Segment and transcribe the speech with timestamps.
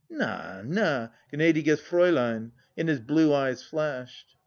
[0.09, 4.35] "Na, Na, gnadiges Fraiilein!" and his blue eyes flashed.